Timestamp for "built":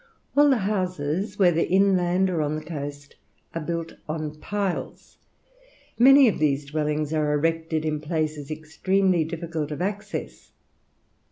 3.61-3.93